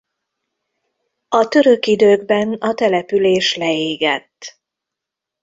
[1.27, 4.59] A török időkben a település leégett.